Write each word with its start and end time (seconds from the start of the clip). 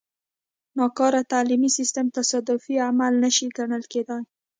ناکاره 0.79 1.21
تعلیمي 1.31 1.69
سیستم 1.77 2.05
تصادفي 2.17 2.75
عمل 2.87 3.13
نه 3.23 3.29
شي 3.35 3.47
ګڼل 3.57 3.83
کېدای. 3.93 4.23